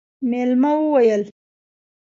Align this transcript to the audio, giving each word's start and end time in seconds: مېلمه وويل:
مېلمه 0.29 0.71
وويل: 0.79 1.23